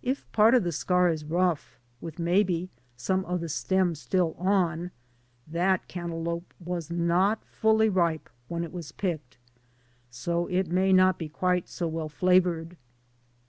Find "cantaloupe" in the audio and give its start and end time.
5.88-6.54